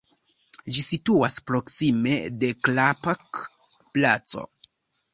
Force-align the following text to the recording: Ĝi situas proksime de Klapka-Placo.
Ĝi 0.77 0.83
situas 0.85 1.37
proksime 1.51 2.15
de 2.41 2.51
Klapka-Placo. 2.65 4.51